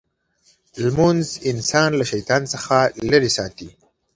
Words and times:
لمونځ 0.83 1.27
انسان 1.51 1.89
له 1.99 2.05
شیطان 2.11 2.41
څخه 2.53 2.75
لرې 3.09 3.31
ساتي. 3.37 3.69